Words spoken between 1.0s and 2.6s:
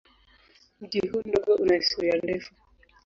huu mdogo una historia ndefu.